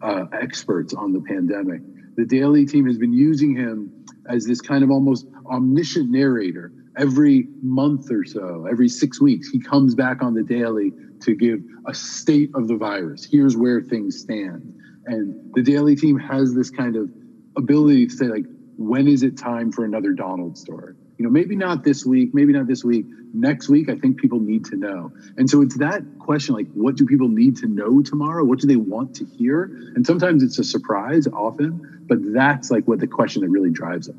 [0.00, 1.82] uh, experts on the pandemic.
[2.16, 6.72] The Daily team has been using him as this kind of almost omniscient narrator.
[6.98, 11.60] Every month or so, every six weeks, he comes back on the Daily to give
[11.86, 13.24] a state of the virus.
[13.24, 14.74] Here's where things stand.
[15.06, 17.08] And the Daily team has this kind of
[17.56, 18.44] ability to say, like,
[18.76, 20.94] when is it time for another Donald story?
[21.18, 23.06] You know, maybe not this week, maybe not this week.
[23.34, 25.12] Next week, I think people need to know.
[25.36, 28.44] And so it's that question like, what do people need to know tomorrow?
[28.44, 29.64] What do they want to hear?
[29.94, 34.08] And sometimes it's a surprise, often, but that's like what the question that really drives
[34.08, 34.16] us.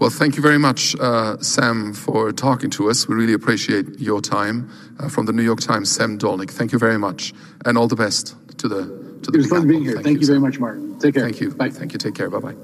[0.00, 3.06] Well, thank you very much, uh, Sam, for talking to us.
[3.06, 4.70] We really appreciate your time.
[4.98, 6.50] Uh, from the New York Times, Sam Dolnick.
[6.50, 7.34] Thank you very much,
[7.66, 8.82] and all the best to the
[9.22, 9.34] to the.
[9.34, 10.00] It was Big fun being here.
[10.00, 10.34] Thank, you, Sam.
[10.36, 10.98] very much, Martin.
[10.98, 11.24] Take care.
[11.24, 11.50] Thank you.
[11.50, 11.68] Bye.
[11.70, 11.98] Thank you.
[11.98, 12.30] Take care.
[12.30, 12.56] Bye bye.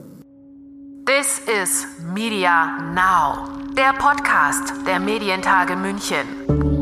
[1.04, 6.75] This is Media Now, der Podcast der Medientage München.